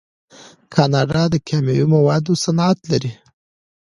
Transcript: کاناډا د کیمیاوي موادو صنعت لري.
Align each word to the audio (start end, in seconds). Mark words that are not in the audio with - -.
کاناډا 0.73 1.23
د 1.33 1.35
کیمیاوي 1.47 1.85
موادو 1.95 2.33
صنعت 2.43 2.79
لري. 2.91 3.11